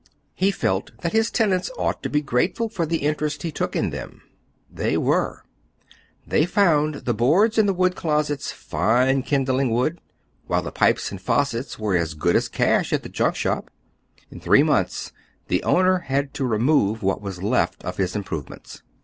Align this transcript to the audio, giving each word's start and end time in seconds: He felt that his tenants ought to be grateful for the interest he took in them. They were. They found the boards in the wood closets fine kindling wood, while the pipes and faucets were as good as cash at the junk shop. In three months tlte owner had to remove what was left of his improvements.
He 0.33 0.49
felt 0.49 0.89
that 1.01 1.11
his 1.13 1.29
tenants 1.29 1.69
ought 1.77 2.01
to 2.01 2.09
be 2.09 2.21
grateful 2.23 2.69
for 2.69 2.87
the 2.87 3.03
interest 3.03 3.43
he 3.43 3.51
took 3.51 3.75
in 3.75 3.91
them. 3.91 4.23
They 4.67 4.97
were. 4.97 5.43
They 6.25 6.47
found 6.47 7.05
the 7.05 7.13
boards 7.13 7.59
in 7.59 7.67
the 7.67 7.73
wood 7.75 7.95
closets 7.95 8.51
fine 8.51 9.21
kindling 9.21 9.69
wood, 9.69 10.01
while 10.47 10.63
the 10.63 10.71
pipes 10.71 11.11
and 11.11 11.21
faucets 11.21 11.77
were 11.77 11.95
as 11.95 12.15
good 12.15 12.35
as 12.35 12.49
cash 12.49 12.91
at 12.91 13.03
the 13.03 13.09
junk 13.09 13.35
shop. 13.35 13.69
In 14.31 14.39
three 14.39 14.63
months 14.63 15.11
tlte 15.51 15.61
owner 15.63 15.99
had 15.99 16.33
to 16.33 16.45
remove 16.45 17.03
what 17.03 17.21
was 17.21 17.43
left 17.43 17.83
of 17.85 17.97
his 17.97 18.15
improvements. 18.15 18.81